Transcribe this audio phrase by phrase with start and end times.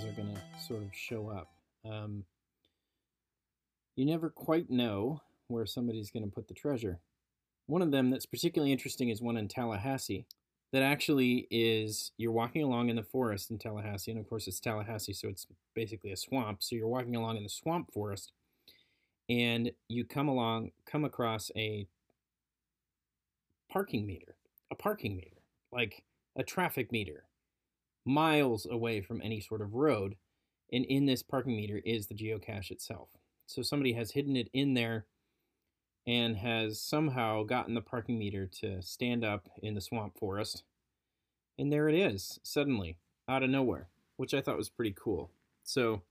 [0.00, 1.50] are going to sort of show up.
[1.84, 2.24] Um,
[3.96, 7.00] you never quite know where somebody's going to put the treasure.
[7.66, 10.26] One of them that's particularly interesting is one in Tallahassee.
[10.72, 14.58] That actually is you're walking along in the forest in Tallahassee, and of course it's
[14.58, 16.62] Tallahassee, so it's basically a swamp.
[16.62, 18.32] So you're walking along in the swamp forest,
[19.28, 21.86] and you come along, come across a
[23.70, 24.36] parking meter,
[24.70, 26.04] a parking meter, like
[26.36, 27.24] a traffic meter,
[28.04, 30.16] miles away from any sort of road.
[30.72, 33.10] And in this parking meter is the geocache itself.
[33.46, 35.06] So somebody has hidden it in there
[36.06, 40.64] and has somehow gotten the parking meter to stand up in the swamp forest.
[41.58, 42.96] And there it is, suddenly,
[43.28, 45.30] out of nowhere, which I thought was pretty cool.
[45.62, 46.02] So,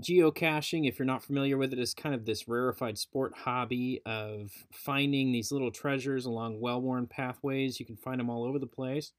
[0.00, 4.50] geocaching, if you're not familiar with it, is kind of this rarefied sport hobby of
[4.72, 7.78] finding these little treasures along well worn pathways.
[7.78, 9.12] You can find them all over the place.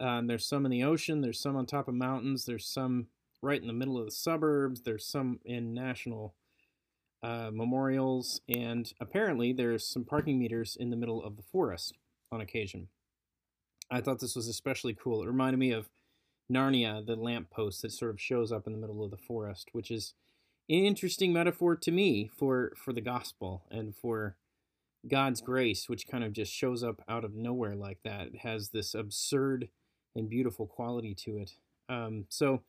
[0.00, 3.06] Um, there's some in the ocean, there's some on top of mountains, there's some
[3.42, 6.34] right in the middle of the suburbs, there's some in national
[7.22, 11.94] uh, memorials, and apparently there's some parking meters in the middle of the forest
[12.32, 12.88] on occasion.
[13.90, 15.22] I thought this was especially cool.
[15.22, 15.88] It reminded me of
[16.52, 19.90] Narnia, the lamppost that sort of shows up in the middle of the forest, which
[19.90, 20.14] is
[20.68, 24.36] an interesting metaphor to me for for the gospel and for
[25.08, 28.28] God's grace, which kind of just shows up out of nowhere like that.
[28.28, 29.68] It has this absurd
[30.16, 31.52] and beautiful quality to it.
[31.88, 32.62] Um, so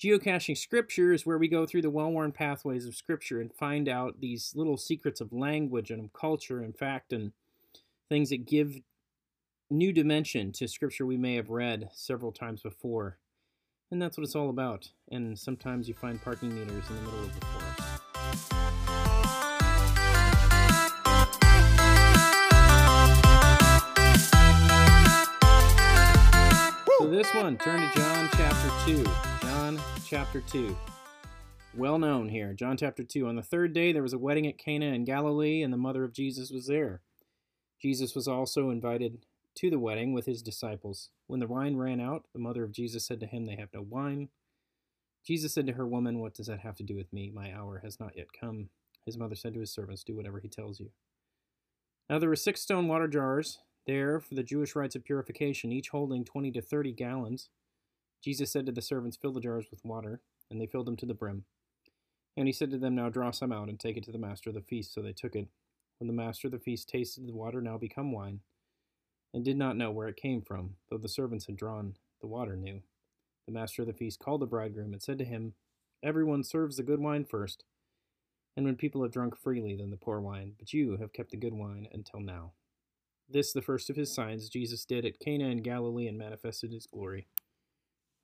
[0.00, 3.88] Geocaching scripture is where we go through the well worn pathways of scripture and find
[3.88, 7.32] out these little secrets of language and of culture and fact and
[8.08, 8.80] things that give
[9.68, 13.18] new dimension to scripture we may have read several times before.
[13.90, 14.88] And that's what it's all about.
[15.10, 17.59] And sometimes you find parking meters in the middle of the forest.
[27.20, 29.04] This one, turn to John chapter 2.
[29.42, 30.74] John chapter 2.
[31.76, 32.54] Well known here.
[32.54, 33.28] John chapter 2.
[33.28, 36.02] On the third day there was a wedding at Cana in Galilee, and the mother
[36.02, 37.02] of Jesus was there.
[37.78, 39.26] Jesus was also invited
[39.56, 41.10] to the wedding with his disciples.
[41.26, 43.82] When the wine ran out, the mother of Jesus said to him, They have no
[43.82, 44.30] wine.
[45.22, 47.30] Jesus said to her, Woman, what does that have to do with me?
[47.34, 48.70] My hour has not yet come.
[49.04, 50.88] His mother said to his servants, Do whatever he tells you.
[52.08, 55.88] Now there were six stone water jars there for the Jewish rites of purification, each
[55.88, 57.48] holding 20 to 30 gallons.
[58.22, 60.20] Jesus said to the servants, Fill the jars with water,
[60.50, 61.44] and they filled them to the brim.
[62.36, 64.50] And he said to them, Now draw some out and take it to the master
[64.50, 64.94] of the feast.
[64.94, 65.48] So they took it.
[65.98, 68.40] When the master of the feast tasted the water now become wine,
[69.32, 72.56] and did not know where it came from, though the servants had drawn the water
[72.56, 72.82] knew.
[73.46, 75.54] The master of the feast called the bridegroom and said to him,
[76.02, 77.64] Everyone serves the good wine first,
[78.56, 81.36] and when people have drunk freely, then the poor wine, but you have kept the
[81.36, 82.52] good wine until now.
[83.32, 86.86] This, the first of his signs, Jesus did at Cana in Galilee and manifested his
[86.86, 87.28] glory,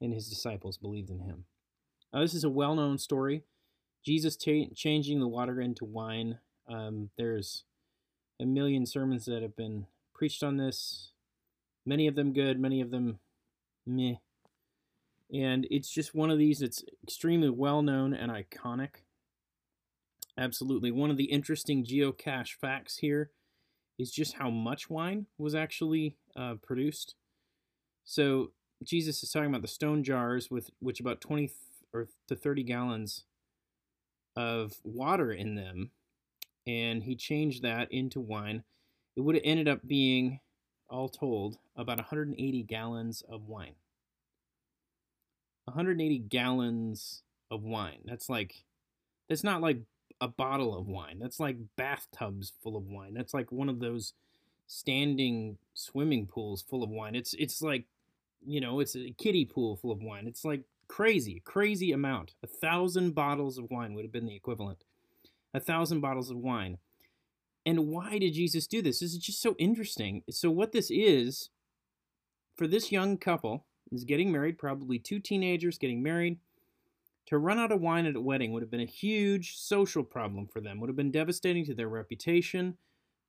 [0.00, 1.44] and his disciples believed in him.
[2.12, 3.42] Now, this is a well known story.
[4.04, 6.38] Jesus ta- changing the water into wine.
[6.68, 7.64] Um, there's
[8.40, 11.12] a million sermons that have been preached on this,
[11.84, 13.18] many of them good, many of them
[13.86, 14.14] meh.
[15.32, 19.02] And it's just one of these that's extremely well known and iconic.
[20.38, 20.90] Absolutely.
[20.90, 23.30] One of the interesting geocache facts here
[23.98, 27.14] is just how much wine was actually uh, produced.
[28.04, 28.52] So
[28.82, 31.50] Jesus is talking about the stone jars with which about 20
[31.92, 33.24] or to 30 gallons
[34.36, 35.90] of water in them,
[36.66, 38.64] and he changed that into wine.
[39.16, 40.40] It would have ended up being,
[40.90, 43.76] all told, about 180 gallons of wine.
[45.64, 48.00] 180 gallons of wine.
[48.04, 48.64] That's like,
[49.28, 49.78] that's not like
[50.20, 51.18] a bottle of wine.
[51.18, 53.14] That's like bathtubs full of wine.
[53.14, 54.14] That's like one of those
[54.66, 57.14] standing swimming pools full of wine.
[57.14, 57.84] It's it's like,
[58.46, 60.26] you know, it's a kiddie pool full of wine.
[60.26, 62.34] It's like crazy, crazy amount.
[62.42, 64.84] A thousand bottles of wine would have been the equivalent.
[65.54, 66.78] A thousand bottles of wine.
[67.64, 69.00] And why did Jesus do this?
[69.00, 70.22] This is just so interesting.
[70.30, 71.50] So what this is
[72.56, 76.38] for this young couple is getting married, probably two teenagers getting married
[77.26, 80.46] to run out of wine at a wedding would have been a huge social problem
[80.46, 82.78] for them, would have been devastating to their reputation,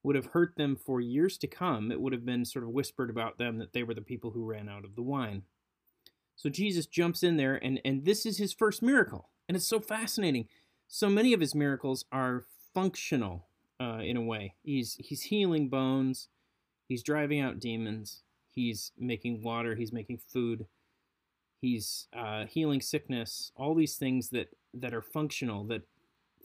[0.03, 1.91] would have hurt them for years to come.
[1.91, 4.45] It would have been sort of whispered about them that they were the people who
[4.45, 5.43] ran out of the wine.
[6.35, 9.29] So Jesus jumps in there, and, and this is his first miracle.
[9.47, 10.47] And it's so fascinating.
[10.87, 13.47] So many of his miracles are functional
[13.81, 14.53] uh, in a way.
[14.63, 16.29] He's, he's healing bones,
[16.87, 18.21] he's driving out demons,
[18.51, 20.67] he's making water, he's making food
[21.61, 25.81] he's uh, healing sickness all these things that that are functional that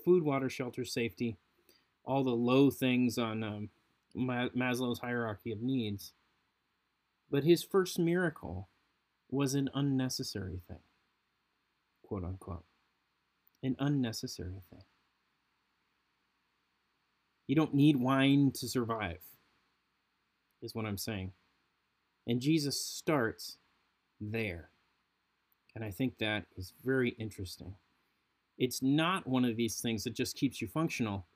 [0.04, 1.36] food water shelter safety
[2.04, 3.68] all the low things on um,
[4.16, 6.12] maslow's hierarchy of needs
[7.30, 8.68] but his first miracle
[9.30, 10.80] was an unnecessary thing
[12.12, 12.64] quote unquote.
[13.62, 14.82] An unnecessary thing.
[17.46, 19.20] You don't need wine to survive,
[20.60, 21.32] is what I'm saying.
[22.26, 23.56] And Jesus starts
[24.20, 24.71] there.
[25.74, 27.74] And I think that is very interesting.
[28.58, 31.26] It's not one of these things that just keeps you functional,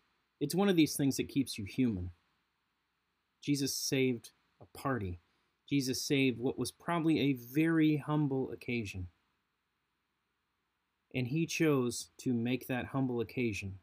[0.41, 2.11] it's one of these things that keeps you human.
[3.43, 4.31] Jesus saved
[4.61, 5.21] a party.
[5.69, 9.09] Jesus saved what was probably a very humble occasion.
[11.15, 13.79] And he chose to make that humble occasion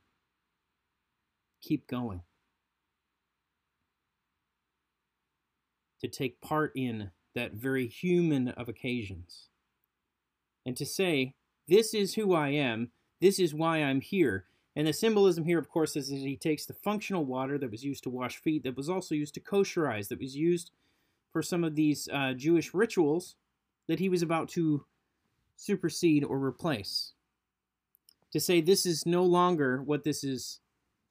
[1.62, 2.22] keep going.
[6.02, 9.48] To take part in that very human of occasions.
[10.65, 11.36] And to say,
[11.68, 14.45] This is who I am, this is why I'm here.
[14.75, 17.83] And the symbolism here, of course, is that he takes the functional water that was
[17.83, 20.71] used to wash feet, that was also used to kosherize, that was used
[21.31, 23.36] for some of these uh, Jewish rituals
[23.88, 24.86] that he was about to
[25.56, 27.13] supersede or replace.
[28.31, 30.59] To say this is no longer what this is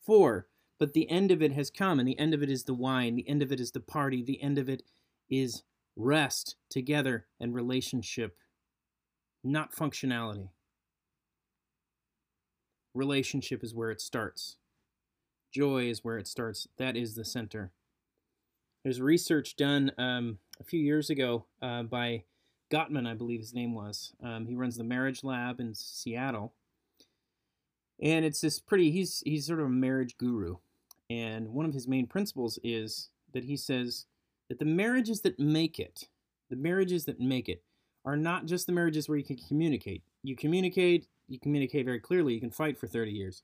[0.00, 0.48] for,
[0.78, 3.14] but the end of it has come, and the end of it is the wine,
[3.14, 4.82] the end of it is the party, the end of it
[5.30, 5.62] is
[5.94, 8.36] rest together and relationship,
[9.44, 10.48] not functionality.
[12.94, 14.56] Relationship is where it starts.
[15.52, 16.68] Joy is where it starts.
[16.78, 17.72] That is the center.
[18.84, 22.24] There's research done um, a few years ago uh, by
[22.72, 24.12] Gottman, I believe his name was.
[24.22, 26.54] Um, he runs the Marriage Lab in Seattle,
[28.00, 28.90] and it's this pretty.
[28.90, 30.56] He's he's sort of a marriage guru,
[31.10, 34.06] and one of his main principles is that he says
[34.48, 36.08] that the marriages that make it,
[36.50, 37.62] the marriages that make it,
[38.04, 40.02] are not just the marriages where you can communicate.
[40.22, 42.34] You communicate, you communicate very clearly.
[42.34, 43.42] You can fight for 30 years.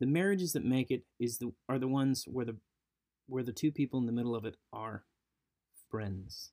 [0.00, 2.56] The marriages that make it is the are the ones where the
[3.28, 5.04] where the two people in the middle of it are
[5.90, 6.50] friends.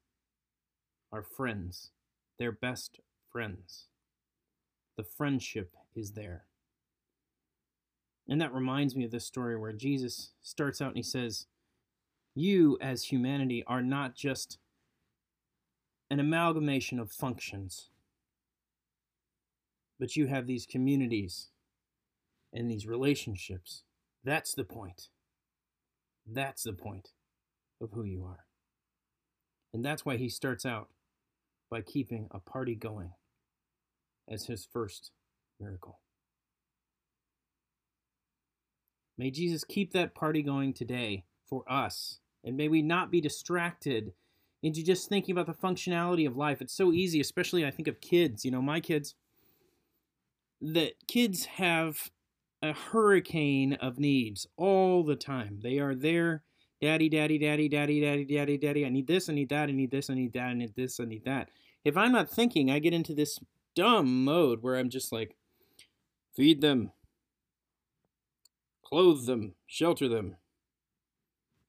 [1.12, 1.92] Are friends.
[2.38, 3.00] They're best
[3.31, 3.88] friends.
[4.98, 6.45] The friendship is there.
[8.27, 11.48] And that reminds me of this story where Jesus starts out and he says,
[12.36, 14.60] You, as humanity, are not just
[16.10, 17.90] an amalgamation of functions,
[20.00, 21.50] but you have these communities
[22.52, 23.84] and these relationships.
[24.24, 25.10] That's the point.
[26.26, 27.10] That's the point
[27.82, 28.46] of who you are.
[29.74, 30.90] And that's why he starts out
[31.70, 33.12] by keeping a party going
[34.28, 35.12] as his first
[35.60, 36.00] miracle.
[39.18, 42.20] May Jesus keep that party going today for us.
[42.44, 44.14] And may we not be distracted
[44.62, 46.62] into just thinking about the functionality of life.
[46.62, 48.44] It's so easy, especially I think of kids.
[48.44, 49.16] You know, my kids,
[50.62, 52.12] that kids have
[52.62, 55.60] a hurricane of needs all the time.
[55.64, 56.44] They are there,
[56.82, 58.86] daddy, daddy, daddy, daddy, daddy, daddy, daddy.
[58.86, 61.00] I need this, I need that, I need this, I need that, I need this,
[61.00, 61.50] I need that.
[61.86, 63.40] If I'm not thinking, I get into this
[63.76, 65.38] dumb mode where I'm just like,
[66.36, 66.92] feed them,
[68.84, 70.36] clothe them, shelter them.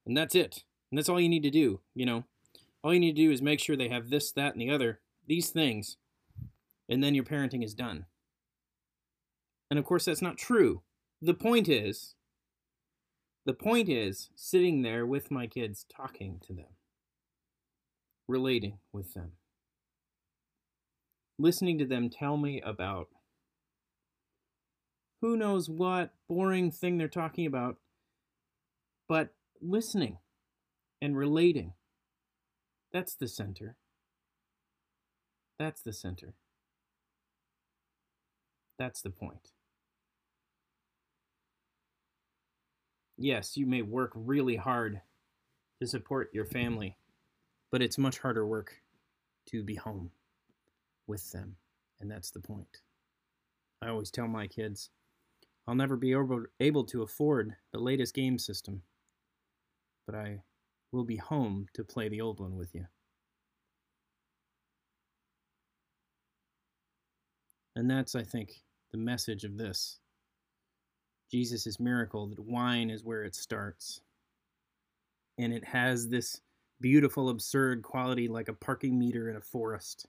[0.05, 0.63] And that's it.
[0.91, 2.25] And that's all you need to do, you know.
[2.83, 4.99] All you need to do is make sure they have this, that, and the other,
[5.27, 5.97] these things,
[6.89, 8.05] and then your parenting is done.
[9.69, 10.81] And of course, that's not true.
[11.21, 12.15] The point is,
[13.45, 16.75] the point is sitting there with my kids, talking to them,
[18.27, 19.33] relating with them,
[21.37, 23.09] listening to them tell me about
[25.21, 27.77] who knows what boring thing they're talking about,
[29.07, 29.29] but
[29.61, 30.17] listening
[30.99, 31.73] and relating.
[32.93, 33.77] That's the center.
[35.57, 36.33] That's the center.
[38.77, 39.51] That's the point.
[43.23, 45.01] yes, you may work really hard
[45.79, 46.97] to support your family,
[47.71, 48.73] but it's much harder work
[49.47, 50.11] to be home
[51.07, 51.55] with them.
[51.99, 52.81] And that's the point.
[53.81, 54.89] I always tell my kids,
[55.67, 56.15] I'll never be
[56.59, 58.81] able to afford the latest game system,
[60.05, 60.41] but I
[60.91, 62.85] will be home to play the old one with you.
[67.75, 69.99] And that's, I think, the message of this.
[71.31, 74.01] Jesus' miracle that wine is where it starts.
[75.37, 76.41] And it has this
[76.81, 80.05] beautiful, absurd quality like a parking meter in a forest.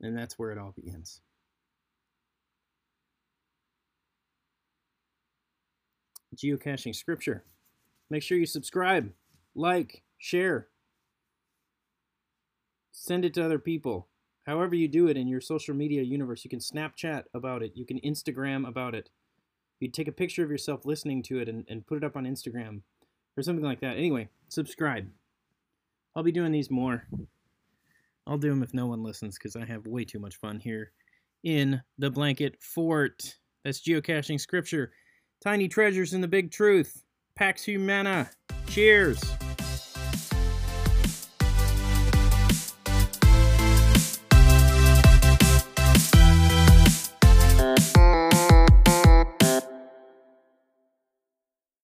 [0.00, 1.20] And that's where it all begins.
[6.36, 7.44] Geocaching scripture.
[8.10, 9.12] Make sure you subscribe,
[9.54, 10.68] like, share,
[12.90, 14.08] send it to other people
[14.48, 16.42] however you do it in your social media universe.
[16.42, 19.10] You can Snapchat about it, you can Instagram about it.
[19.78, 22.24] You take a picture of yourself listening to it and, and put it up on
[22.24, 22.80] Instagram
[23.36, 23.98] or something like that.
[23.98, 25.06] Anyway, subscribe.
[26.16, 27.06] I'll be doing these more.
[28.26, 30.92] I'll do them if no one listens because I have way too much fun here
[31.44, 33.36] in the blanket fort.
[33.64, 34.92] That's geocaching scripture.
[35.44, 37.04] Tiny treasures in the big truth.
[37.38, 38.28] Pax Humana.
[38.66, 39.22] Cheers.